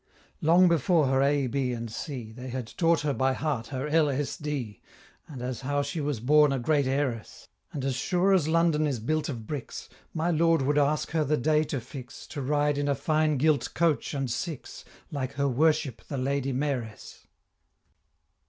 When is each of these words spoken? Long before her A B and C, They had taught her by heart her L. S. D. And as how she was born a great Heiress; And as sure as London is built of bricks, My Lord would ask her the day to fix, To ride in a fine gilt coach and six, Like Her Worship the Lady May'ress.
Long 0.41 0.67
before 0.67 1.05
her 1.09 1.21
A 1.21 1.45
B 1.45 1.73
and 1.73 1.91
C, 1.91 2.31
They 2.31 2.47
had 2.49 2.65
taught 2.75 3.01
her 3.01 3.13
by 3.13 3.33
heart 3.33 3.67
her 3.67 3.87
L. 3.87 4.09
S. 4.09 4.35
D. 4.35 4.81
And 5.27 5.43
as 5.43 5.61
how 5.61 5.83
she 5.83 6.01
was 6.01 6.19
born 6.19 6.51
a 6.51 6.57
great 6.57 6.87
Heiress; 6.87 7.49
And 7.71 7.85
as 7.85 7.93
sure 7.97 8.33
as 8.33 8.47
London 8.47 8.87
is 8.87 8.99
built 8.99 9.29
of 9.29 9.45
bricks, 9.45 9.89
My 10.11 10.31
Lord 10.31 10.63
would 10.63 10.79
ask 10.79 11.11
her 11.11 11.23
the 11.23 11.37
day 11.37 11.63
to 11.65 11.79
fix, 11.79 12.25
To 12.29 12.41
ride 12.41 12.79
in 12.79 12.87
a 12.87 12.95
fine 12.95 13.37
gilt 13.37 13.75
coach 13.75 14.15
and 14.15 14.31
six, 14.31 14.83
Like 15.11 15.33
Her 15.33 15.47
Worship 15.47 16.01
the 16.07 16.17
Lady 16.17 16.51
May'ress. 16.51 17.27